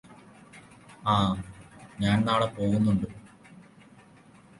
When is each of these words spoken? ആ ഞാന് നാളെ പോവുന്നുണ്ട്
ആ 1.05 1.17
ഞാന് 1.99 2.27
നാളെ 2.27 2.47
പോവുന്നുണ്ട് 2.47 3.07